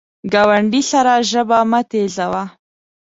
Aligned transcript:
ګاونډي 0.33 0.81
سره 0.91 1.13
ژبه 1.31 1.59
مه 1.71 1.81
تیزوه 1.89 2.43